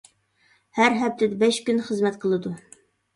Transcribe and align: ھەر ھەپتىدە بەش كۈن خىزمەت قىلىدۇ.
ھەر 0.77 0.95
ھەپتىدە 1.01 1.37
بەش 1.43 1.59
كۈن 1.67 1.83
خىزمەت 1.91 2.17
قىلىدۇ. 2.25 2.55